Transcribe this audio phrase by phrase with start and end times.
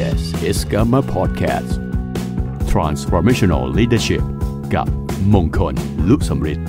[0.00, 1.72] This is Gamma Podcast
[2.72, 4.24] Transformational Leadership
[4.74, 4.86] กับ
[5.34, 5.74] มงคล
[6.08, 6.68] ลุสมฤทธิ์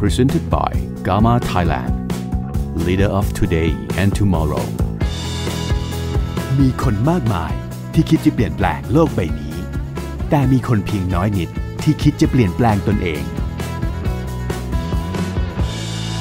[0.00, 0.72] Presented by
[1.06, 1.92] Gamma Thailand
[2.86, 4.66] Leader of Today and Tomorrow
[6.58, 7.52] มีคนมากมาย
[7.94, 9.56] ที่คิดจะเปลี่ยนแปลงโลกใบนี้
[10.30, 11.50] แต่มีคนเพียงน้อยนิด
[11.82, 13.22] ที่คิดจะเปลี่ยนแปลงตนเอง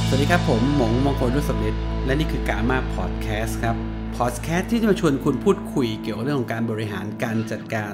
[0.07, 7.93] สวัสดีครับผมหมงมงคลรุสมิทธิ์และนี่คือกามาพอดแคสต์ครับ พอดแคสต์ที่จะมาชวนคุณพูดคุยเกี่ยวกับเรื่องของการบริหารการจัดการ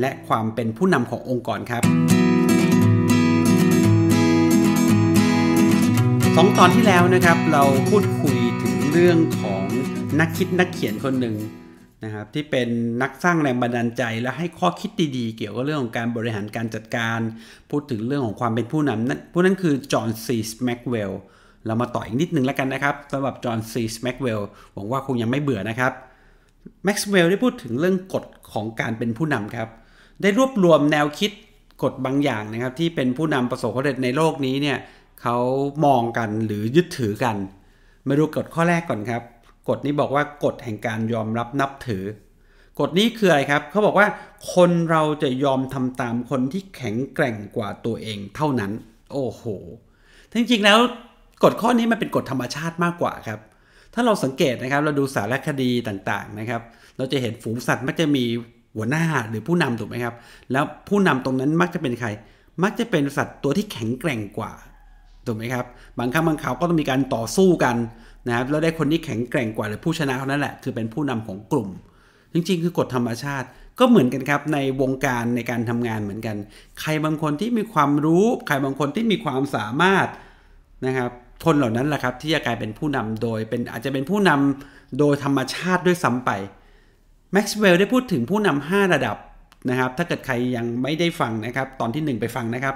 [0.00, 1.82] และความเป็นผู้นำขององค์กรครับ
[6.36, 9.64] สองตอนที่แล้วนะครับเราพูดคุยถึงเรื่องของ
[10.20, 11.36] นักคิดนักเขียนคนหนึ่ง
[12.04, 12.68] นะครับที่เป็น
[13.02, 17.20] นักสร้างแรงบันดาลใจและให้ข้อคิดดีๆ เกี่ยวกับเรื่องของการบริหารการจัดการ
[17.70, 21.22] พูดถึงเรื่องของความเป็นผู้นำนั่นผู้นั้นคือจอห์นซีสแม็กเวลล์
[21.66, 25.92] เรามาต่ออีกนิดนึงแล้วกันนะครับสำหรับจอห์นซีแม็กเวลล์หวังว่าคงยังไม่เบื่อนะครับ
[26.84, 29.68] แม็กซ์เวลล์ได้พูดถึงเรื่องกฎของการเป็นผู้นำครับ
[30.22, 31.30] ได้รวบรวมแนวคิด
[31.82, 34.78] กฎบางอย่างนะครับ ที่เป็นผู้นำประสบความสำเร็จในโลกนี้เนี่ย
[35.22, 35.36] เขา
[35.84, 37.36] มองกันหรือยึดถือกัน
[38.08, 39.22] มาดูกฎข้อแรกก่อนครับ
[39.68, 42.04] กฎนี้บอกว่ากฎแห่งการยอมรับนับถือ
[42.80, 44.06] กฎนี้คืออะไรครับเขาบอกว่า
[44.54, 48.72] คนเราจะยอมทำตามคนที่แข็งแกร่งกว่าตัวเองเท่านั้น
[49.12, 49.44] โอ้โห
[50.32, 50.78] จริงๆแล้ว
[51.42, 53.40] กฎข้อนี้มันเป็นกฎธรรมชาติมากกว่าครับ
[53.94, 56.62] ถ้าเราสังเกตนะครับ เราดูสารคดีต่างๆนะครับ
[56.96, 58.24] เราจะเห็นฝูงสัตว์มักจะมี
[58.76, 60.14] หัวหน้าหรือผู้นำถูกไหมครับ
[60.52, 62.08] แล้วผู้นำตรงนั้นมักจะเป็นใคร
[62.62, 64.52] มักจะเป็นสัตว์ตัวที่แข็งแกร่งกว่า
[65.26, 65.64] ถูกไหมครับ
[65.98, 67.76] บางครั้งบางคราวก็ต้องมีการต่อสู้กัน
[68.26, 71.68] นะครับแล้วได้คนที่แข็งแกร่งกว่าหรือผู้ชนะเท่านั้นแหละคือเป็นผู้นำของกลุ่ม
[72.32, 73.46] จริงๆ คือกฎธรรมชาติ
[73.78, 76.36] ก็เหมือนกันครับในวงการในการทำงานเหมือนกัน
[76.80, 80.06] ใครบางคนที่มีความรู้ ใครบางคนที่มีความสามารถ
[80.86, 81.10] นะครับ
[81.44, 86.30] คนเหล่านั้นแหละครับที่จะกลายเป็นผู้นำโดยเป็นอาจจะเป็นผู้นำโดยธรรมชาติด้วยซ้ำไป
[87.32, 89.16] แม็กซ์เวลล์ได้พูดถึงผู้นำ5ระดับ
[89.70, 92.74] นะครับ ถ้าเกิดใครยังไม่ได้ฟังนะครับ ตอนที่ 1 ไปฟังนะครับ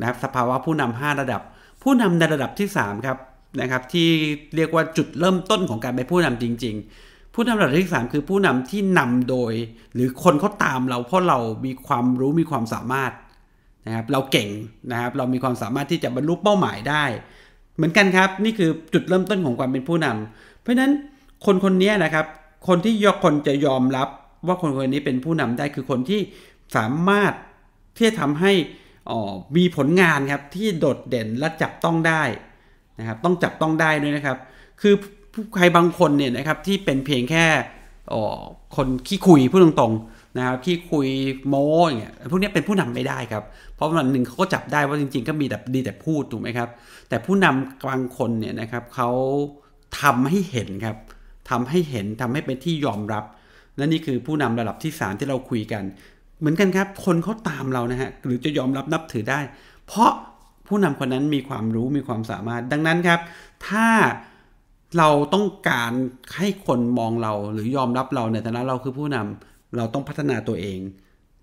[0.00, 1.42] นะครับสภาวะผู้นำ5ระดับ
[1.82, 3.18] ผู้นำในระดับที่3ครับ
[3.60, 4.08] นะครับที่
[4.56, 6.74] เรียกว่าจุดเริ่มต้นของการเป็นผู้นำจริง
[7.04, 9.52] ๆ ผู้นำระดับที่ 3 คือผู้นำที่นำโดย
[9.94, 13.12] หรือคนเขาตามเราเพราะเรามีความรู้มีความสามารถ
[13.86, 14.48] นะครับเราเก่ง
[14.90, 17.04] นะครับเรามีความสามารถที่จะบรรลุเป้าหมายได้
[17.76, 20.92] เหมือนกันครับ นี่คือจุดเริ่มต้นของความเป็นผู้นำเพราะฉะนั้น
[21.46, 22.26] คนคนนี้นะครับ
[22.68, 24.08] คนที่ยกคนจะยอมรับ
[24.46, 26.20] ว่าคนคนนี้เป็นผู้นำได้คือคนที่
[26.76, 27.32] สามารถ
[27.96, 28.52] ที่จะทำให้
[29.56, 32.22] มีผลงานครับที่โดดเด่นและจับต้องได้
[32.98, 34.38] นะครับ ต้องจับต้องได้ด้วยนะครับ
[34.80, 34.94] คือ
[35.32, 37.46] ผู้ใครบางคนเนี่ยนะครับที่เป็นเพียงแค่
[38.76, 41.08] คนขี้คุยพูดตรงๆ นะครับขี้คุย
[41.48, 46.68] โม้อย่างเงี้ยพวกนี้เป็นผู้นำไม่ได้ครับ เพราะวันหนึ่งเขาก็จับได้ว่าจริง ๆ ก็มีแต่ดีแต่พูดถูกไหมครับ
[47.08, 49.10] แต่ผู้นำบางคนเนี่ยนะครับเขา
[50.00, 50.96] ทำให้เห็นครับ
[51.50, 53.24] ทำให้เห็นทำให้เป็นที่ยอมรับ
[53.76, 55.82] และนี่คือผู้นำระดับที่3ที่เราคุยกัน
[56.40, 59.40] เหมือนกันครับ คนเขาตามเรานะฮะหรือจะยอมรับนับถือได้
[59.86, 60.10] เพราะ
[60.68, 63.20] ผู้นำคนนั้นมีความรู้มีความสามารถ ดังนั้นครับ
[63.68, 63.86] ถ้า
[64.98, 65.92] เราต้องการ
[66.36, 70.80] ให้คนมองเราหรือยอมรับเราในฐานะเราคือผู้นำ เราต้องพัฒนาตัวเอง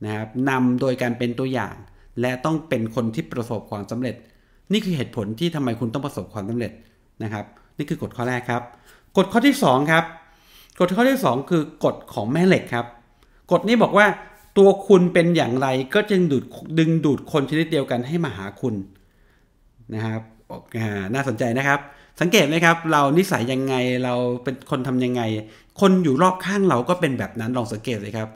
[0.06, 1.76] นะครับนำโดยการเป็นตัวอย่าง
[2.22, 4.16] และต้องเป็นคนที่ประสบความสำเร็จ
[4.72, 6.72] นี่คือเหตุผลที่ทำไมคุณต้องประสบความสำเร็จ
[7.24, 7.46] นะครับ
[7.78, 8.62] นี่คือกฎข้อแรกครับ
[9.18, 10.04] กฎข้อที่2ครับ
[10.80, 12.86] กฎข้อที่ 2 คือกฎของแม่เหล็กครับ
[13.52, 14.06] กฎนี้บอกว่า
[14.58, 16.44] ตัวคุณเป็นอย่างไรก็จึงดูด
[16.80, 18.76] ดึงดูดคนชนิดเดียวกันให้มาหาคุณ
[19.94, 20.22] นะครับ
[21.14, 21.80] น่าสนใจนะครับ
[22.22, 24.14] สังเกตไหมครับ เรานิสัยยังไงเรา
[24.44, 25.22] เป็นคนทำยังไง
[25.80, 28.30] คนอยู่รอบข้างเราก็เป็นแบบนั้นลองสังเกตเลยครับ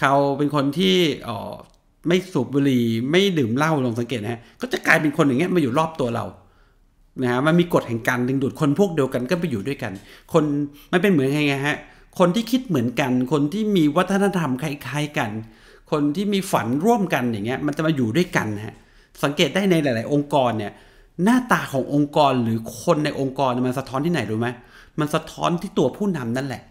[0.00, 0.96] เขาเป็นคนที่
[1.28, 1.52] อ๋อ
[2.08, 6.24] ไม่สูบบุหรี่ไม่ดื่มเหล้าลองสังเกตนะฮะก็จะกลายเป็นคนอย่างเงี้ยมาอยู่รอบตัวเรา
[7.22, 9.92] นะฮะมันมีกฎแห่งการดึงดูดคนพวกเดียวกันก็ไปอยู่ด้วยกัน
[10.32, 10.44] คน
[10.92, 11.76] มันเป็นเหมือนไงฮะ
[12.18, 15.30] คนที่คิดเหมือนกัน คนที่มีวัฒนธรรมคล้ายๆกัน
[15.90, 18.74] คนที่มีฝันร่วมกันอย่างเงี้ยมันจะมาอยู่ด้วยกันฮะ
[19.24, 20.72] สังเกตได้ในหลาย ๆ องค์กรเนี่ย
[21.24, 24.48] หน้าตาขององค์กรหรือคนในองค์กรมันสะท้อนที่ไหนรู้ไหม
[25.00, 26.62] มันสะท้อนที่ตัวผู้นำนั่นแหละ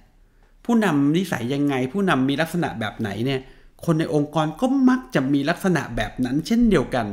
[0.66, 3.40] ผู้นำนิสัยยังไง ผู้นำมีลักษณะแบบไหนเนี่ย
[3.86, 7.06] คนในองค์กรก็มักจะมีลักษณะแบบนั้น เช่นเดียวกัน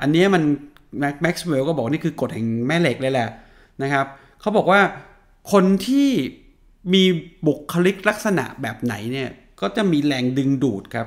[0.00, 0.42] อันนี้มัน
[1.22, 3.28] แม็กซ์เวลก็บอกนี่คือกฎแห่งแม่เหล็กเลยแหละ
[3.82, 4.06] นะครับ
[4.40, 4.80] เขาบอกว่า
[5.52, 6.08] คนที่
[6.94, 7.02] มี
[7.46, 9.28] บุคลิกลักษณะแบบไหนเนี่ย
[9.60, 11.06] ก็จะมีแรงดึงดูดครับ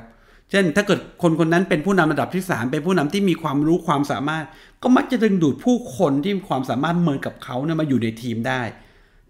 [0.51, 4.45] เช่นถ้าเกิดคนคนนั้นเป็นผู้นำระดับที่ 3 เป็นผู้นำที่มีความรู้ความสามารถ
[4.83, 8.61] ก็มักจะดึงดูดผู้คนที่มีความสามารถเหมือนกับเขาเนี่ยมาอยู่ในทีมได้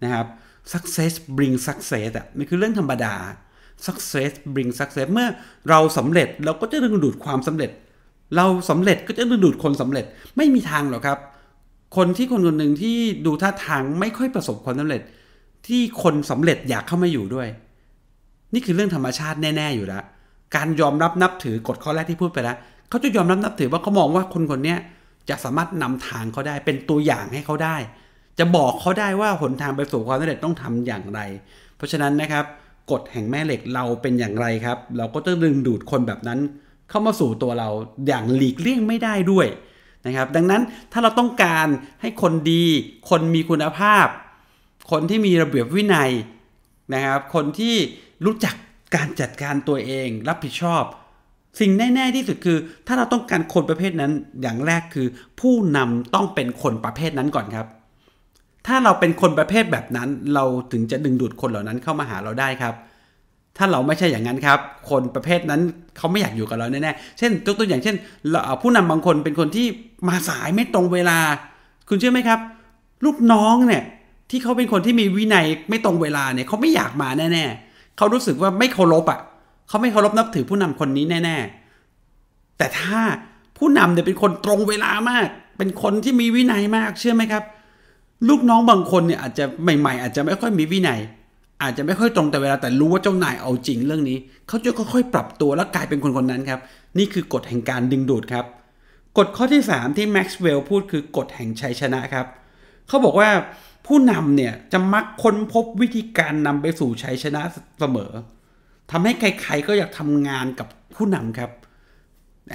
[0.02, 0.26] นะครับ
[0.72, 3.14] success bring success อะมันคือเรื่องธรรมดา
[3.86, 5.28] success bring success เมื่อ
[5.68, 7.70] เราสำเร็จเราก็จะดึงดูดความสำเร็จ
[8.36, 10.04] เราสำเร็จก็จะดึงดูดคนสำเร็จ
[10.36, 11.18] ไม่มีทางหรอกครับ
[11.96, 12.96] คนที่คนคนหนึ่งที่
[13.26, 15.02] ดูท่าทางไม่ค่อยประสบความสำเร็จ
[15.66, 17.48] ที่คนสำเร็จอยากเข้ามาอยู่ด้วย
[18.54, 20.04] นี่คือเรื่องธรรมชาติแน่ ๆ อยู่แล้ว
[20.56, 22.56] การยอมรับนับถือกฎข้อแรกที่พูดไปแล้ว
[22.88, 24.76] เขาจะยอมรับนับถือว่าเขามองว่าคนคนนี้
[25.28, 27.76] จะสามารถนำทางเขาได้เป็นตัวอย่างให้เขาได้
[28.38, 31.20] จะบอกเขาได้ว่าหนทางไปสู่ความสำเร็จต้องทำอย่างไร
[31.76, 32.44] เพราะฉะนั้นนะครับ
[32.90, 36.40] กฎแห่งแม่เหล็กเราเป็นอย่างไรครับ เราก็ต้องดึงดูดคนแบบนั้น
[36.90, 37.68] เข้ามาสู่ตัวเรา
[38.06, 39.46] อย่างหลีกเลี่ยงไม่ได้ด้วย
[40.06, 41.68] นะครับ ดังนั้นถ้าเราต้องการ
[42.00, 42.64] ให้คนดี
[43.10, 44.06] คนมีคุณภาพ
[44.90, 46.10] คนที่มีระเบียบวินัย
[46.94, 47.74] นะครับ คนที่
[48.24, 48.54] รู้จัก
[48.94, 50.84] การจัดการตัวเอง รับผิดชอบ
[51.60, 55.06] สิ่งแน่ ๆ ที่สุดคือ ถ้าเราต้องการคนประเภทนั้นอย่างแรกคือ
[55.40, 57.66] ผู้นำต้องเป็นคนประเภทนั้นก่อนครับ
[58.66, 62.74] ถ้าเราเป็นคนประเภทแบบนั้น เราถึงจะดึงดูดคนเหล่านั้นเข้ามาหาเราได้ครับ
[63.56, 64.58] ถ้าเราไม่ใช่อย่างนั้นครับ
[64.90, 65.60] คนประเภทนั้น
[65.96, 67.96] เขาไม่อยากอยู่กับเราแน่ๆเช่นตัวอย่างเช่น
[68.62, 69.66] ผู้นำบางคนเป็นคนที่
[70.08, 71.18] มาสายไม่ตรงเวลา
[71.88, 72.40] คุณเชื่อไหมครับ
[73.04, 73.82] ลูกน้องเนี่ย
[74.30, 79.20] ที่เขาเป็นคนที่มีวินัยไม่ตรงเวลาเนี่ยเขาไม่อยากมาแน่ๆเขารู้สึกว่าไม่เคารพอะ
[79.68, 81.36] เขาไม่เคารพนับถือผู้นำคนนี้แน่
[81.98, 83.00] ๆ แต่ถ้า
[83.58, 85.26] ผู้นำเนี่ยเป็นคนตรงเวลามาก
[85.58, 87.44] เป็นคนที่มีวินัยมากเชื่อไหมครับ
[88.28, 91.00] ลูกน้องบางคนเนี่ยอาจจะใหม่ ๆ อาจจะไม่ค่อยมีวินัย
[91.62, 94.18] อาจจะไม่ค่อยตรงแต่เวลาแต่รู้ว่าเจ้านายเอาจริงเรื่องนี้
[94.48, 96.60] เขาจะค่อยๆปรับตัวแล้วกลายเป็นคนคนนั้นครับ
[96.98, 98.44] นี่คือกฎแห่งการดึงดูดครับ
[99.18, 102.26] กฎข้อที่ 3 ที่แม็กซ์เวลล์พูดคือกฎแห่งชัยชนะครับ
[102.88, 103.30] เขาบอกว่า
[103.86, 107.42] ผู้นำเนี่ยจะมักค้นพบวิธีการนำไปสู่ชัยชนะ
[107.80, 108.12] เสมอ
[108.90, 111.50] ทำให้ใครๆก็อยากทำงานกับผู้นำครับ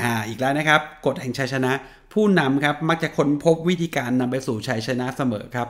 [0.02, 1.72] อ่าอีกแล้วนะครับกฎแห่งชัยชนะ
[2.14, 5.68] ผู้นำครับมักจะค้นพบวิธีการนำไปสู่ชัยชนะเสมอครับ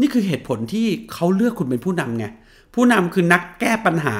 [0.00, 2.26] นี่คือเหตุผลที่เขาเลือกคุณเป็นผู้นำไง
[2.74, 4.16] ผู้นำคือนักแก้ปัญหา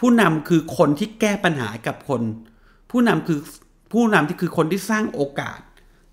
[0.00, 2.22] ผู้นำคือคนที่แก้ปัญหากับคน
[2.90, 3.38] ผู้นำคือ
[3.92, 5.60] ผู้นำที่คือคนที่สร้างโอกาส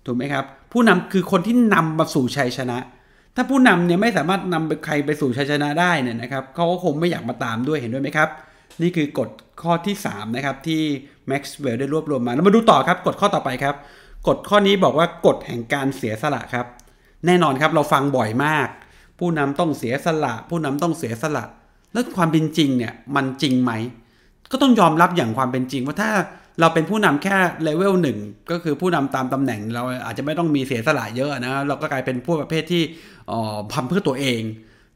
[0.06, 2.78] ถูกไหมครับ ผู้นำคือคนที่นำมาสู่ชัยชนะ
[3.34, 8.28] ถ้าผู้นำเนี่ยไม่สามารถนำใครไปสู่ชัยชนะได้เนี่ยนะครับเขาก็คงไม่อยากมาตามด้วยเห็นด้วยไหมครับ
[8.82, 9.30] นี่คือกฎ
[9.62, 10.82] ข้อที่ 3 นะครับ ที่
[11.28, 13.74] แม็กซ์เวลได้รวบรวมมา แล้วมาดูต่อครับกฎข้อต่อไปครับ
[14.28, 16.66] กฎข้อนี้บอกว่ากฎแห่งการเสียสละครับ
[17.26, 18.68] แน่นอนครับเราฟังบ่อยมาก
[19.18, 21.44] ผู้นำต้องเสียสละ ผู้นำต้องเสียสละ
[21.92, 23.72] แล้วความเป็นจริงเนี่ยมันจริงไหม
[24.52, 26.10] ก็ต้องยอมรับอย่างความเป็นจริงว่าถ้า
[26.60, 28.18] เราเป็นผู้นำแค่เลเวลหนึ่ง
[28.50, 32.82] ก็คือผู้นำตามตำแหน่ง เราอาจจะไม่ต้องมีเสียสละเยอะนะเราก็กลายเป็นผู้ประเภทที่
[33.74, 34.42] ทำเพื่อตัวเอง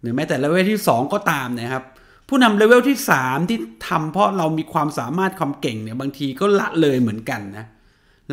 [0.01, 1.85] หรือแม้แต่เลเวลที่ 2 ก็ตามนะครับ
[2.35, 3.59] ผู้นำเลเวลที่ 3 ที่
[3.89, 7.67] ทำเพราะเรามีความสามารถความเก่งเนี่ยบางทีก็ละเลยเหมือนกันนะ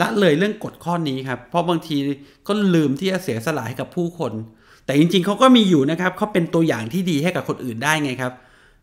[0.01, 1.97] ละเลยเรื่องกฎข้อนี้ครับ เพราะบางที
[2.47, 4.33] ก็ลืมที่จะเสียสละให้กับผู้คน
[4.85, 8.33] แต่จริงๆเขาก็มีอยู่นะครับเขาเป็นตัวอย่างที่ดีให้กับคนอื่นได้ไงครับ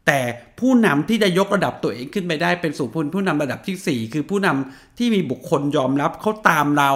[0.06, 0.20] แต่
[0.60, 6.92] ผู้นำที่จะยกระดับตัวเองขึ้นไปได้เป็นสู่ผู้ผู้นำระดับที่ 4 คือผู้นำที่มีบุคคลยอมรับเขาตามเรา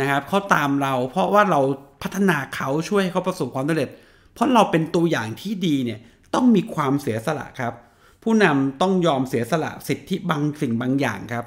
[0.00, 1.60] นะครับเขาตามเรา เพราะว่าเรา
[2.02, 3.90] พัฒนาเขาช่วยให้เขาประสบความสำเร็จ
[4.34, 6.00] เพราะเราเป็นตัวอย่างที่ดีเนี่ย
[6.34, 7.74] ต้องมีความเสียสละครับ
[8.22, 11.44] ผู้นำต้องยอมเสียสละสิทธิบางสิ่งบางอย่างครับ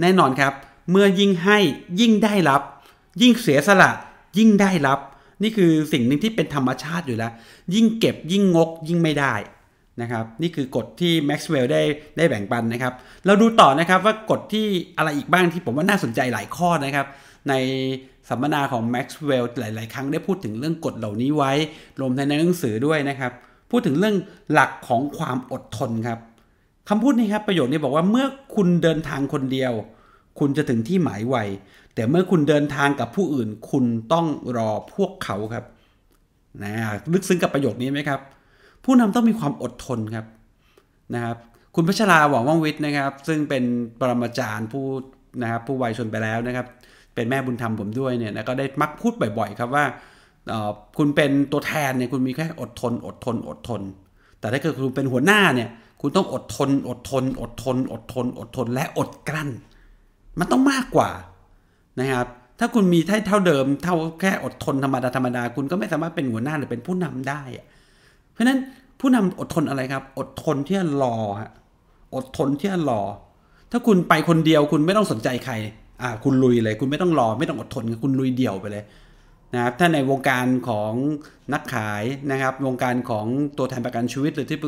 [0.00, 0.52] แน่นอนครับ
[0.90, 1.58] เมื่อยิ่งให้
[2.00, 2.62] ยิ่งได้รับ
[3.22, 3.90] ยิ่งเสียสละ
[4.38, 4.98] ยิ่งได้รับ
[5.42, 7.32] นี่คือสิ่งหนึ่งที่เป็นธรรมชาติอยู่แล้ว
[7.74, 9.34] ยิ่งเก็บยิ่งงกยิ่งไม่ได้
[10.02, 11.82] นะครับนี่คือกฎที่แม็กซ์เวลล์ได้
[12.16, 12.92] ได้แบ่งปันนะครับ
[13.26, 17.06] เราดูต่อนะครับว่ากฎที่อะไรอีกบ้างที่ผมว่าน่าสนใจหลายข้อนะครับ
[17.48, 17.54] ใน
[18.28, 21.52] สัมมนาของแม็กซ์เวลล์หลาย ๆ ครั้งได้พูดถึงเรื่องกฎเหล่านี้ไว้
[22.00, 23.32] รวมในหนังสือด้วยนะครับ
[23.72, 24.16] พูดถึงเรื่อง
[24.52, 26.18] หลักของความอดทนครับ
[26.88, 29.72] คำพูดนี้ครับประโยคนี้บอกว่าเมื่อคุณเดินทางคนเดียว
[30.38, 31.36] คุณจะถึงที่หมายไว
[31.94, 35.64] แต่เมื่อคุณเดินทางกับผู้อื่น คุณต้องรอพวกเขาครับ
[36.62, 36.72] นะ
[37.12, 38.20] ลึกซึ้งกับประโยคนี้ไหมครับ
[38.84, 40.26] ผู้นำต้องมีความอดทนครับ
[41.14, 41.36] นะครับ
[41.74, 43.64] คุณพัชราหวังว่องวิทย์นะครับ ซึ่งเป็น
[44.00, 44.84] ปรมาจารย์ผู้
[45.42, 46.66] นะครับผู้วัยชนไปแล้วนะครับ
[47.14, 49.84] เป็นแม่บุญธรรมผมด้วยเนี่ยนะก็ได้มักพูดบ่อย ๆ ครับว่า
[50.98, 53.82] คุณเป็นตัวแทนเนี่ยคุณมีแค่อดทน อดทน อดทน
[54.40, 55.68] แต่ถ้าเกิดคุณเป็นหัวหน้าเนี่ย
[56.00, 59.50] คุณต้องอดทน อดทน อดทน อดทน อดทน และอดกลั้น
[60.38, 61.10] มันต้องมากกว่า
[62.00, 62.26] นะครับ
[62.58, 67.42] ถ้าคุณมีเท่าเดิม เท่าแค่อดทนธรรมดาธรรมดาคุณก็ไม่สามารถเป็นหัวหน้าหรือเป็นผู้นำได้
[68.32, 68.58] เพราะฉะนั้น
[69.00, 71.50] ผู้นำอดทนอะไรครับ อดทนที่จะรอฮะ
[72.14, 73.02] อดทนที่จะรอ
[73.70, 75.54] ถ้าคุณไปคนเดียวคุณไม่ต้องสนใจใคร
[76.02, 78.84] อ่าคุณลุยเลย คุณไม่ต้องรอไม่ต้องอดทนคุณลุยเดี่ยวไปเลย
[79.54, 80.92] นะครับถ้าในวงการของ
[81.52, 83.26] นักขายนะครับวงการของ
[83.58, 84.58] ตัวแทนประกันชีวิตหรือที่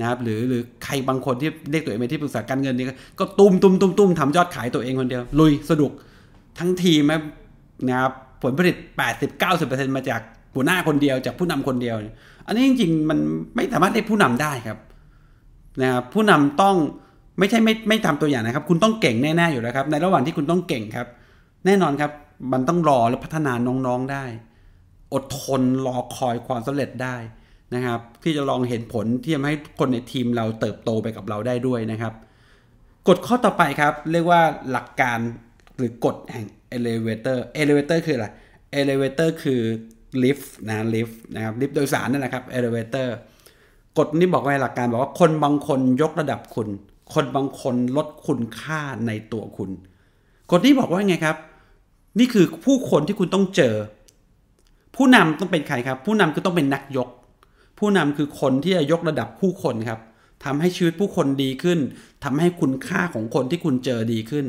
[0.00, 2.86] นะครับหรือหรือใครบางคนที่เรียกตัวเองเป็นที่ปรึกษาการเงินนี่
[3.20, 5.92] ก็ตุ้มตุ้มตุ้มตุ้มทำยอดขายตัวเองคนเดียว ลุยสนุก
[6.58, 7.02] ทั้งทีม
[7.88, 8.12] นะครับ
[8.42, 8.76] ผลผลิต
[9.36, 10.20] 80-90%มาจาก
[10.54, 11.96] หัวหน้าคนเดียวจากผู้นำคนเดียว
[12.46, 13.18] อันนี้จริงๆ มัน
[13.56, 14.78] ไม่สามารถเรียกผู้นำได้ครับ
[15.82, 16.76] นะครับผู้นำต้อง
[17.38, 21.06] ไม่ใช่ไม่ไม่ทำตัวอย่างนะครับ คุณต้องเก่งแน่ๆอยู่แล้วครับ ในระหว่างที่คุณต้องเก่งครับ
[21.66, 22.10] แน่นอนครับ
[22.52, 24.24] มันต้องรอและพัฒนาน้องๆได้
[25.14, 27.16] อดทนรอคอยความสำเร็จได้
[27.74, 32.12] นะครับ ที่จะลองเห็นผลที่ทำให้คนในทีมเราเติบโตไปกับเราได้ด้วยนะครับ
[33.08, 35.18] กฎข้อต่อไปครับ เรียกว่าหลักการ
[35.78, 36.46] หรือกฎแห่ง
[36.76, 38.26] elevator elevator คืออะไร
[38.80, 39.60] elevator คือ
[40.22, 43.08] lift นะ lift นะครับ lift โดยสารนั่นแหละครับ elevator
[43.98, 46.68] กฎนี้บอกไว้หลักการบอกว่าคนบางคนยกระดับคุณ
[47.14, 49.70] คนบางคนลดคุณค่าในตัวคุณ
[50.50, 51.36] กฎนี้บอกว่าไงครับ
[52.18, 53.74] นี่คือผู้คนที่คุณต้องเจอ
[54.96, 57.08] ผู้นำต้องเป็นใครครับ ผู้นำคือต้องเป็นนักยก
[57.78, 60.00] ผู้นำคือคนที่จะยกระดับผู้คนครับ
[60.44, 61.78] ทำให้ชีวิตผู้คนดีขึ้น
[62.24, 64.46] ทำให้คุณค่าของคนที่คุณเจอดีขึ้น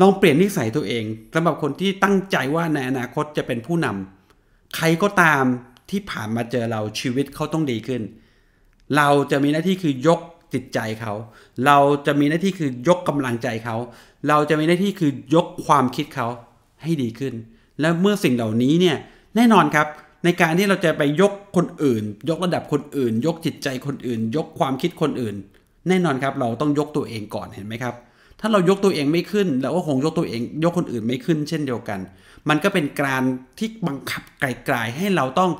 [0.00, 5.44] ลองเปลี่ยนนิสัยตัวเองสำหรับคนที่ตั้งใจว่าในอนาคตจะเป็นผู้นำใครก็ตาม
[5.90, 8.02] ที่ผ่านมาเจอเราชีวิตเขาต้องดีขึ้น
[8.96, 10.20] เราจะมีหน้าที่คือยก
[10.52, 11.12] จิตใจเขา
[11.66, 13.76] เราจะมีหน้าที่คือยกกำลังใจเขา
[14.28, 16.28] เราจะมีหน้าที่คือยกความคิดเขา
[16.84, 17.34] ให้ดีขึ้น
[17.80, 18.96] และเมื่อสิ่งเหล่านี้เนี่ย
[19.36, 19.86] แน่นอนครับ
[20.24, 25.36] ในการที่เราจะไปยกคนอื่น ยกระดับคนอื่น ยกจิตใจคนอื่น ยกความคิดคนอื่น
[25.88, 27.94] แน่นอนครับ เราต้องยกตัวเองก่อนเห็นไหมครับ
[28.40, 32.00] ถ้าเรายกตัวเองไม่ขึ้นเราก็คงยกตัวเอง ยกคนอื่นไม่ขึ้น เช่นเดียวกัน
[32.48, 33.22] มันก็เป็นการ
[33.58, 35.50] ที่บังคับไกลๆให้เราต้อง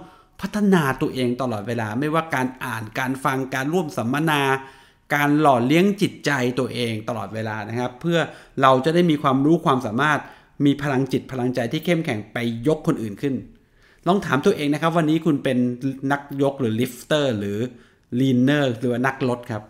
[0.41, 4.43] พัฒนาตัวเองตลอดเวลา ไม่ว่าการอ่านการฟังการร่วมสัมมนา
[5.15, 8.19] การหล่อเลี้ยงจิตใจตัวเองตลอดเวลานะครับ เพื่อ
[8.63, 10.21] เราจะได้มีความรู้ความสามารถ
[10.65, 13.35] มีพลังจิตพลังใจที่เข้มแข็งไปยกคนอื่นขึ้น
[14.07, 15.59] ลองถามตัวเองนะครับ วันนี้คุณเป็น
[16.13, 17.59] นักยกหรือ lifter หรือ
[18.21, 19.63] leaner หรือว่านักลดครับ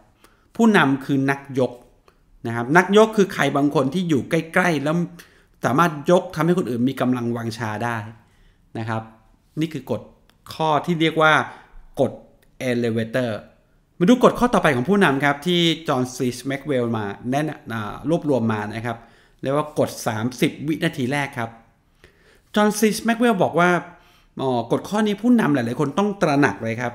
[0.56, 1.72] ผู้นำคือนักยก
[2.46, 4.96] นะครับนักยกคือใครบางคนที่อยู่ใกล้ ๆ แล้ว
[5.64, 7.96] สามารถยกทำให้คนอื่นมีกำลังวังชาได้
[8.78, 9.02] นะครับ
[9.60, 10.00] นี่คือกฎ
[10.54, 11.32] ข้อที่เรียกว่า
[12.00, 12.12] กฎ
[12.70, 13.30] elevator
[13.98, 17.74] มาดูกฎข้อต่อไปของผู้นำครับ ที่จอห์นซีแม็กซ์เวลล์มาแน่น
[18.10, 18.98] รวบรวมมานะครับ
[19.44, 19.90] เรียกว่ากฎ
[20.30, 21.50] 30 วินาทีแรกครับ
[22.54, 23.70] จอห์นซีแม็กซ์เวลล์บอกว่า
[24.40, 26.92] อ๋อกฎข้อนี้ผู้นำหลาย ๆ คนต้องตระหนักเลยครับ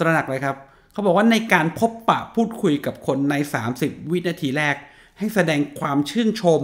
[0.00, 0.56] ตระหนักเลยครับ
[0.92, 3.34] เขาบอกว่าในการพบปะพูดคุยกับคนใน
[3.72, 4.74] 30 วินาทีแรก
[5.18, 6.60] ให้แสดงความชื่นชม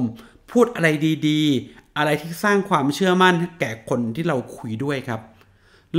[0.50, 0.88] พูดอะไร
[1.28, 5.20] ดี ๆ อะไรที่สร้างความเชื่อมั่นแก่คนที่เราคุยด้วยครับ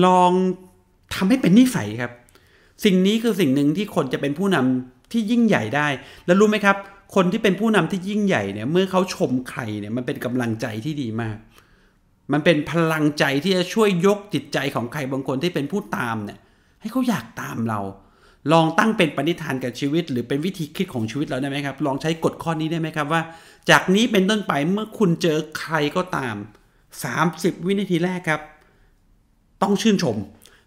[0.05, 0.31] ลอง
[1.15, 2.11] ทำให้เป็นนิสัยครับ
[2.85, 5.87] สิ่งนี้คือสิ่งหนึ่งที่คนจะเป็นผู้นำที่ยิ่งใหญ่ได้
[6.25, 6.77] แล้วรู้ไหมครับ
[7.15, 11.37] คนที่เป็นผู้นำที่ยิ่งใหญ่เนี่ย เมื่อเขาชมใครเนี่ยมันเป็นกำลังใจที่ดีมาก
[12.33, 16.39] มันเป็นพลังใจที่จะช่วยยกจิตใจของใครบางคนที่เป็นผู้ตามเนี่ย
[16.81, 17.81] ให้เขาอยากตามเรา
[18.51, 23.21] ลองตั้งเป็นปณิธานกับชีวิต หรือเป็นวิธีคิดของชีวิตเราได้ไหมครับ ลองใช้กฎข้อนี้ได้ไหมครับว่า
[23.69, 26.35] จากนี้เป็นต้นไปเมื่อคุณเจอใครก็ตาม
[27.01, 28.41] 30 วินาทีแรกครับ
[29.61, 30.17] ต้องชื่นชม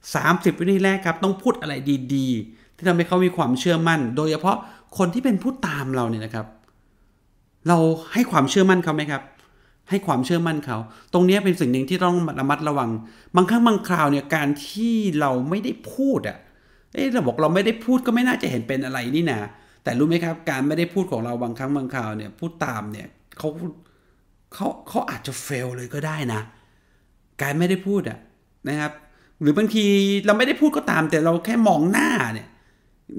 [0.04, 1.74] 30 วินาทีแรกครับ ต้องพูดอะไร
[2.14, 4.56] ดี ๆ ที่ทำให้เขามีความเชื่อมั่น โดยเฉพาะ
[4.98, 6.46] คนที่เป็นผู้ตามเราเนี่ยนะครับ
[7.68, 7.78] เรา
[8.12, 9.22] ให้ความเชื่อมั่นเขาไหมครับ
[9.90, 10.78] ให้ความเชื่อมั่นเขา
[11.12, 12.90] ตรงนี้เป็นสิ่งหนึ่งที่ต้องระมัดระวัง
[13.36, 16.36] บางครั้งบางคราวเนี่ยการที่เราไม่ได้พูดอะ่ะ
[16.92, 19.40] เอ๊ะเราบอกเราไม่ได้พูดก็ไม่น่าจะเห็นเป็นอะไรนี่นะ
[19.84, 23.08] แต่รู้ไหมครับ การไม่ได้พูดของเราบางครั้งบางคราวเนี่ยพูดตามเนี่ย
[23.38, 23.48] เขา
[24.54, 26.40] เขาเขาอาจจะเฟลเลยก็ได้นะ
[27.42, 28.18] การไม่ได้พูดอะ
[28.68, 28.92] นะครับ
[29.40, 29.84] หรือบางที
[30.26, 32.48] เราไม่ได้พูดก็ตาม แต่เราแค่มองหน้าเนี่ย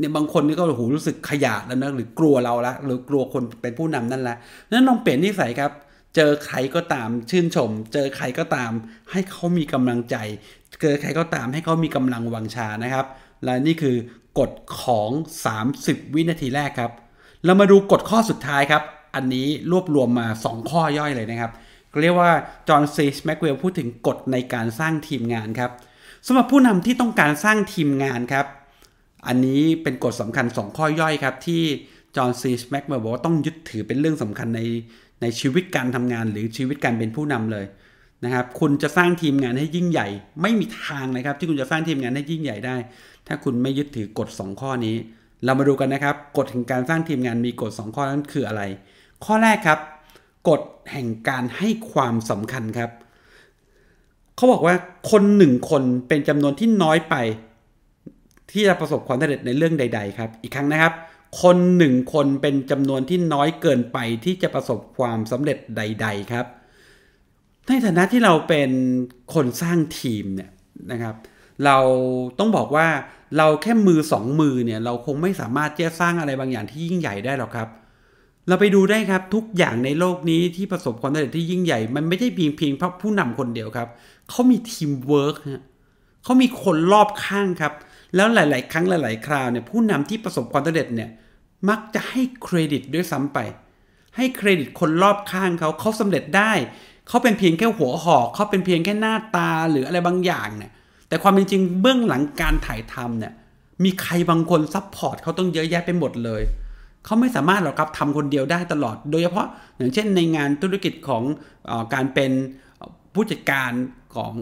[0.03, 4.35] เนี่ยบางคนนี่ก็โอ้โหรู้สึกขยาดแล้วนะหรือกลัวเราละหรือกลัวคนเป็นผู้นำนั่นละ
[4.71, 5.71] นั้นลองเปลี่ยนนิสัยครับ
[6.15, 8.71] เจอใครก็ตามชื่นชม เจอใครก็ตาม
[9.11, 10.15] ให้เขามีกำลังใจ
[10.81, 13.05] เจอใครก็ตามให้เขามีกำลังวังชานะครับ
[13.43, 13.95] และนี่คือ
[14.39, 15.09] กฎของ
[15.63, 16.91] 30 วินาทีแรกครับ
[17.45, 18.83] เรามาดูกฎข้อสุดท้ายครับ
[19.15, 21.51] อันนี้รวบรวมมา 2 ข้อย่อยเลยนะครับ
[22.01, 22.31] เรียกว่า
[22.67, 25.71] จอห์นซีสแม็กเวลพูดถึงกฎในการสร้างทีมงานครับ
[26.27, 28.45] สำหรับผู้นำที่ต้องการสร้างทีมงานครับ
[29.27, 31.61] อันนี้เป็นกฎสำคัญ 2 ข้อย่อยครับ ที่
[32.15, 34.61] จอห์นซีสแม็กเวลบอกว่าต้องยึดถือเป็นเรื่องสำคัญใน
[35.21, 37.65] ในชีวิตการทำงานหรือชีวิตการเป็นผู้นำเลย
[38.23, 40.07] นะครับคุณจะสร้างทีมงานให้ยิ่งใหญ่
[40.41, 42.75] ไม่มีทางนะครับ ที่คุณจะสร้างทีมงานให้ยิ่งใหญ่ได้
[43.27, 44.95] ถ้าคุณไม่ยึดถือกฎ 2 ข้อนี้
[45.45, 48.61] เรามาดูกันนะครับกฎแห่งการสร้างทีมงานมีกฎ 2 ข้อนั้นคืออะไร
[49.25, 49.79] ข้อแรกครับ
[50.49, 50.61] กฎ
[50.91, 52.91] แห่งการให้ความสำคัญครับ
[54.35, 54.75] เขาบอกว่า
[55.11, 57.15] คนหนึ่งคนเป็นจำนวนที่น้อยไป
[58.53, 60.93] ที่จะประสบความสำเร็จในเรื่องใด ๆ ครับ อีกครั้งนะครับ
[61.41, 66.45] คนหนึ่งคนเป็นจำนวนที่น้อยเกินไปที่จะประสบความสำเร็จใด ๆ ครับ
[67.67, 68.69] ในฐานะที่เราเป็น
[69.33, 70.51] คนสร้างทีมเนี่ย
[70.91, 71.15] นะครับ
[71.65, 71.77] เรา
[72.39, 72.87] ต้องบอกว่า
[73.37, 77.69] เราแค่มือสองมือเนี่ยเราคงไม่สามารถจะสร้างอะไรบางอย่างที่ยิ่งใหญ่ได้หรอกครับ
[78.47, 83.89] เราไปดูได้ครับทุกอย่างในโลกนี้ที่ประสบความสำเร็จที่ยิ่งใหญ่ มันไม่ใช่เพียงเพียงเพราะผู้นำคนเดียวครับ
[84.29, 85.35] เขามีทีมเวิร์ก
[86.23, 87.73] เขามีคนรอบข้างครับ
[88.15, 91.09] แล้วหลาย ๆ ครั้งหลาย ๆ คราวเนี่ยผู้นำที่ประสบความสำเร็จเนี่ย
[91.69, 93.39] มักจะให้เครดิตด้วยซ้ำไป
[94.17, 96.51] ให้เครดิตคนรอบข้างเขาเขาสำเร็จได้
[97.07, 100.71] เขาเป็นเพียงแค่หัวหอกเขาเป็นเพียงแค่หน้าตาหรืออะไรบางอย่างเนี่ย
[101.11, 103.33] แต่ความเป็นจริงเบื้องหลังการถ่ายทำเนี่ย
[103.83, 106.41] มีใครบางคน support เขาต้องเยอะแยะไปหมดเลย
[107.05, 111.23] เขาไม่สามารถหรอกครับทำคนเดียวได้ตลอด โดยเฉพาะอย่างเช่นในงานธุรกิจของ
[111.69, 112.31] อการเป็น
[113.13, 113.71] ผู้จัดการ
[114.15, 114.33] ของ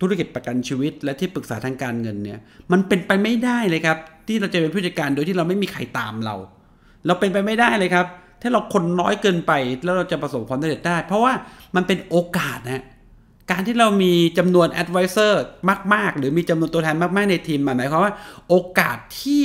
[0.00, 2.38] ธุรกิจประกันชีวิต และที่ปรึกษาทางการเงินเนี่ย
[2.72, 6.34] มันเป็นไปไม่ได้เลยครับ ที่เราจะเป็นผู้จัดการโดยที่เราไม่มีใครตามเรา
[7.06, 8.06] เราเป็นไปไม่ได้เลยครับ
[8.42, 9.52] ถ้าเราคนน้อยเกินไป
[9.84, 11.32] แล้วเราจะประสบความสำเร็จได้ เพราะว่า
[11.76, 12.84] มันเป็นโอกาสนะ
[13.50, 15.32] การที่เรามีจำนวน advisor
[15.94, 18.12] มาก ๆ หรือมีจำนวนตัวแทนมาก ๆ ในทีมหมายความว่า
[18.48, 19.42] โอกาสที่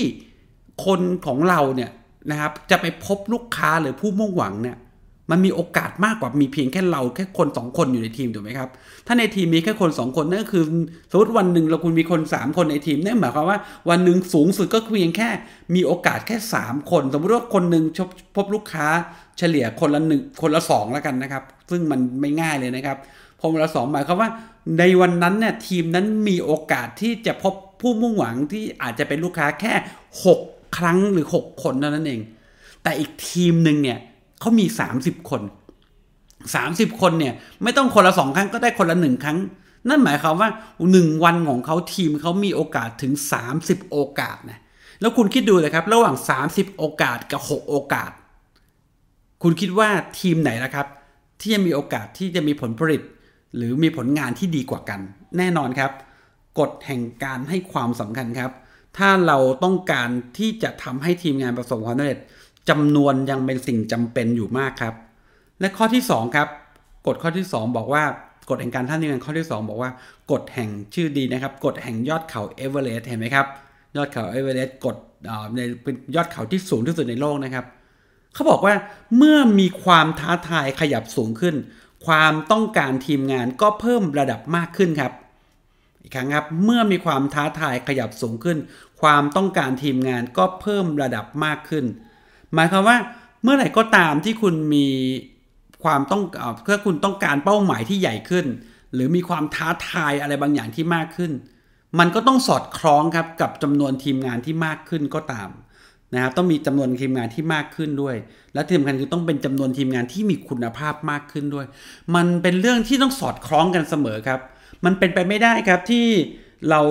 [0.85, 1.91] คนของเราเนี่ย
[2.31, 4.77] นะครับจะไปพบลูกค้าหรือผู้มุ่งหวังเนี่ย
[5.31, 8.69] มันมีโอกาสมากกว่ามีเพียงแค่เราแค่คน2คนอยู่ในทีมถูกไหมครับ
[9.07, 10.63] ถ้าในทีมมีแค่คน 2 คนนั่นก็คือ
[11.11, 15.29] สมมติวันหนึ่งเราคุณมีคน 3 คนในทีมนั่นหมายความว่าวันหนึ่งสูงสุดก็เพียงแค่
[15.75, 17.83] มีโอกาสแค่ 3 คน สมมติว่าคนหนึ่ง
[18.35, 18.87] พบลูกค้า
[19.37, 22.97] เฉลี่ยคนละหนึ่งคนละ2แล้วกันนะครับ ซึ่งมันไม่ง่ายเลยนะครับ
[23.39, 24.29] พมละสองหมายความว่า
[24.79, 29.73] ในวันนั้นเนี่ยทีมนั้นมีโอกาสที่จะพบผู้มุ่งหวังที่อาจจะเป็นลูกค้าแค่
[30.25, 32.21] 6 ครั้งหรือ 6 คนเท่านั้นเอง
[32.83, 33.99] แต่อีกทีมหนึ่งเนี่ย
[34.43, 34.65] เขามี
[34.99, 35.41] 30 คน
[36.35, 37.33] 30 คนเนี่ย
[37.63, 39.37] ไม่ต้องคนละสองครั้งก็ได้คนละหนึ่งครั้ง
[39.89, 40.49] นั่นหมายความว่า
[40.85, 43.13] 1วันของเขาทีมเขามีโอกาสถึง
[43.53, 44.59] 30 โอกาสนะ
[45.01, 46.15] แล้วคุณคิดดูเลยครับ ระหว่าง
[46.47, 48.11] 30 โอกาสกับ 6 โอกาส
[49.43, 50.87] คุณคิดว่าทีมไหนละครับ
[51.41, 53.01] ที่จะมีโอกาสที่จะมีผลผลิต
[53.55, 54.99] หรือมีผลงานที่ดีกว่ากัน
[55.37, 55.91] แน่นอนครับ
[56.59, 58.51] กฎแห่งการให้ความสำคัญครับ
[58.97, 62.19] ถ้าเราต้องการที่จะทำให้ทีมงานประสบความสำเร็จ
[62.69, 64.95] จำนวนยังเป็นสิ่งจำเป็นอยู่มากครับ
[65.59, 66.47] และข้อที่ 2 ครับ
[67.07, 68.03] กฎข้อที่ 2 บอกว่า
[68.49, 69.91] กฎแห่งการท่านทีมงานข้อที่ 2 บอกว่า
[70.31, 73.47] กฎแห่งชื่อดีนะครับกฎแห่งยอดเขาเอเวอเรสต์เห็นไหมครับ
[73.95, 74.95] ยอดเขาเอเวอเรสต์กฎ
[75.55, 77.65] ในเป็นยอดเขาที่สูงที่สุดในโลกนะครับ
[78.33, 78.73] เขาบอกว่า
[79.17, 81.55] เมื่อมีความท้าทายขยับสูงขึ้น
[82.05, 85.13] ความต้องการทีมงานก็เพิ่มระดับมากขึ้นครับ
[86.01, 88.57] อีกครั้งครับเมื่อมีความท้าทายขยับสูงขึ้น
[89.01, 91.85] ความต้องการทีมงานก็เพิ่มระดับมากขึ้น
[92.55, 92.97] หมายความว่า
[93.43, 94.87] เมื่อไหร่ก็ตามที่คุณมี
[95.83, 96.23] ความต้อง
[96.63, 98.45] เพื่อคุณต้องการเป้าหมายที่ใหญ่ขึ้น
[98.93, 101.31] หรือมีความท้าทายอะไรบางอย่างที่มากขึ้น
[101.99, 105.49] มันก็ต้องสอดคล้องครับกับจำนวนทีมงานที่มากขึ้นก็ตาม
[106.13, 108.15] นะครับต้องมีจำนวนทีมงานที่มากขึ้นด้วย
[108.53, 111.65] และที่สำคัญคือต้องเป็นจำนวนทีมงานที่มีคุณภาพมากขึ้นด้วย
[112.15, 114.39] มันเป็นเรื่องที่ต้องสอดคล้องกันเสมอครับ
[114.85, 116.07] มันเป็นไปไม่ได้ครับที่
[116.69, 116.81] เรา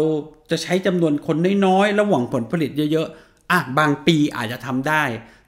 [0.50, 5.02] จะใช้จำนวนคนน้อยๆแล้วหวังผลผลิตเยอะๆอะบางปีอาจจะทำได้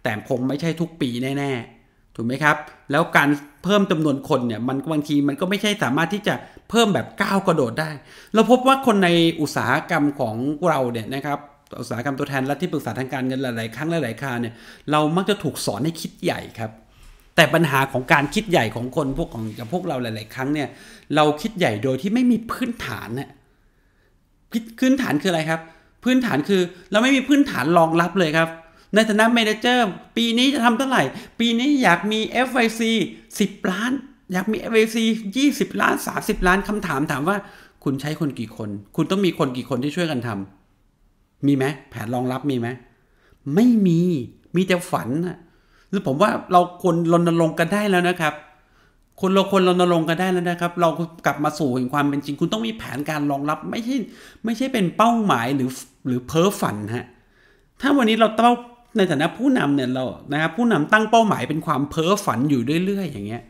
[0.04, 1.52] แต่คงไม่ใช่ทุกปีแน่
[1.84, 2.56] ๆ ถูกไหมครับ
[2.90, 3.28] แล้วการ
[3.64, 6.34] เพิ่มจำนวนคนเนี่ยมันบางทีมันก็ไม่ใช่สามารถที่จะ
[6.70, 7.90] เพิ่มแบบก้าวกระโดดได้
[8.34, 9.08] เราพบว่าคนใน
[9.40, 10.36] อุตสาหกรรมของ
[10.68, 11.38] เราเนี่ยนะครับ
[11.80, 14.54] อุตสาหกรรมตัวแทนและที่ปรึกษาทางการเงินหลาย ๆ ครั้งหลายๆคราเนี่ย
[14.90, 16.70] เรามักจะถูกสอนให้คิดใหญ่ครับ
[17.36, 20.68] แต่ปัญหาของการคิดใหญ่ของคนพวกของอย่างพวกเราหลาย ๆ ครั้งเนี่ย
[21.16, 23.30] เราคิดใหญ่โดยที่ไม่มีพื้นฐานเนี่ย
[24.78, 25.60] พื้นฐานคืออะไรครับ
[26.04, 28.48] พื้นฐานคือเราไม่มีพื้นฐานรองรับเลยครับ
[28.94, 31.02] ในฐานะเมนเจอร์ปีนี้จะทำเท่าไหร่
[31.40, 32.82] ปีนี้อยากมี FYC
[33.28, 33.92] 10 ล้าน
[34.32, 34.96] อยากมี FYC
[35.38, 37.36] 20 ล้าน 30 ล้านคำถามถามว่า
[37.84, 42.68] คุณใช้คนกี่คน คุณต้องมีคนกี่คนที่ช่วยกันทำมีไหมแผนรองรับมีไหม
[43.54, 44.00] ไม่มี
[44.56, 45.08] มีแต่ฝัน
[45.90, 48.34] หรือผมว่าเราควรรณรงค์กันได้แล้วนะครับ
[49.20, 50.88] คนเราควรณรงค์กันได้แล้วนะครับ เรา
[51.26, 53.96] กลับมาสู่แห่งความเป็นจริง คุณต้องมีแผนการรองรับไม่ใช่
[54.44, 55.70] ไม่ใช่เป็นเป้าหมายหรือ
[56.06, 57.06] หรือเพ้อฝันฮะ
[57.80, 58.50] ถ้าวันนี้เราเต้า
[58.96, 63.42] ในฐานะผู้นำเนี่ยเรานะครับผู้นำตั้งเป้าหมายเป็นความเพ้อฝันอยู่เรื่อยๆ อย่างเงี้ย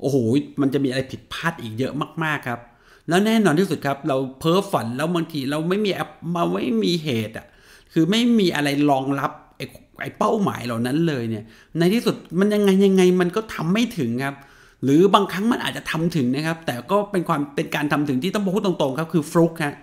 [0.00, 0.16] โอ้โห
[0.60, 1.92] มันจะมีอะไรผิดพลาดอีกเยอะ
[2.24, 2.60] มากๆครับ
[3.08, 5.90] แล้วแน่นอนที่สุดครับ เราเพ้อฝันแล้วบางทีเราไม่มี
[6.34, 7.46] มาไม่มีเหตุอะ
[7.92, 9.66] คือไม่มีอะไรรองรับไอ้
[10.00, 11.44] ไอ้เป้าหมายเหล่านั้นเลยเนี่ย
[11.78, 14.36] ในที่สุดมันยังไงยังไงมันก็ทำไม่ถึงครับ
[14.84, 19.74] หรือบางครั้งมันอาจจะทำถึงนะครับ แต่ก็เป็นความเป็นการทำถึงที่ต้องพูดตรงๆครับคือฟลุกฮะ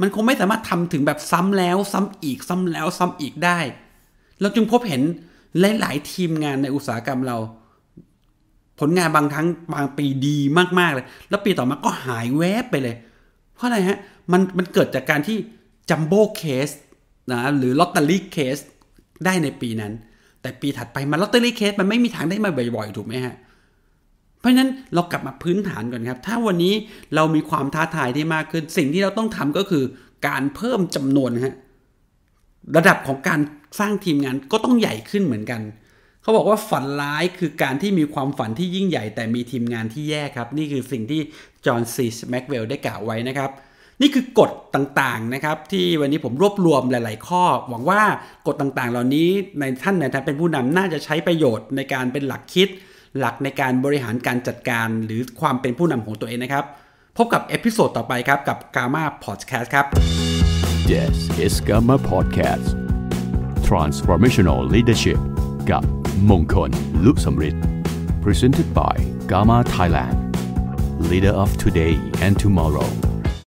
[0.00, 3.58] มันคงไม่สามารถทำถึงแบบซ้ำแล้วซ้ำอีกซ้ำแล้วซ้ำอีกได้
[4.40, 5.02] เราจึงพบเห็น
[5.80, 7.38] หลาย ๆ ทีมงานในอุตสาหกรรมเรา
[8.80, 10.38] ผลงานบางครั้งบางปีดี
[10.78, 12.96] มากๆเลย แล้วปีต่อมาก็หายแวบไปเลย
[13.54, 13.98] เพราะอะไรฮะ
[14.32, 15.36] มันมันเกิดจากการที่
[15.90, 16.70] จัมโบ้เคส
[17.30, 18.58] นะหรือลอตเตอรี่เคส
[19.24, 19.92] ได้ในปีนั้น
[20.40, 23.34] แต่ปีถัดไปมาลอตเตอรี่เคสมันไม่มีทางได้มาบ่อย ๆ ถูกไหมฮะ
[24.38, 26.74] เพราะฉะนั้นเรากลับมาพื้นฐานก่อนครับ ถ้าวันนี้
[27.14, 29.84] เรามีความท้าทายที่มากขึ้น สิ่งที่เราต้องทำก็คือ
[30.26, 31.56] การเพิ่มจำนวนฮะ
[32.76, 33.40] ระดับของการ
[33.78, 35.62] สร้างทีมงานก็ต้องใหญ่ขึ้นเหมือนกัน
[36.22, 41.20] เขาบอกว่าฝันร้ายคือการที่มีความฝันที่ยิ่งใหญ่แต่มีทีมงานที่แย่ครับ นี่คือสิ่งที่
[41.66, 43.50] จอห์นซีสแม็กเวลได้กล่าวไว้นะครับ
[44.02, 48.02] นี่คือกฎต่างๆนะครับ ที่วันนี้ผมรวบรวมหลาย ๆ ข้อ หวังว่า
[48.46, 49.28] กฎต่างๆ เหล่านี้
[49.60, 52.68] ในท่านในฐานะเป็นผู้นำน่าจะใช้ประโยชน์ในการเป็นหลักคิด
[53.18, 56.64] หลักในการบริหารการจัดการ หรือความเป็นผู้นำของตัวเองนะครับ
[57.16, 59.86] พบกับเอพิโซดต่อไปครับ กับ Gamma Podcast ครับ
[60.90, 62.89] This is Gamma Podcast
[63.69, 65.19] Transformational Leadership
[65.71, 65.83] กับ
[66.29, 66.71] มงคล
[67.05, 67.63] ลุสมฤทธิ์
[68.23, 68.95] Presented by
[69.31, 70.17] Gamma Thailand
[71.09, 71.93] Leader of today
[72.25, 72.87] and tomorrow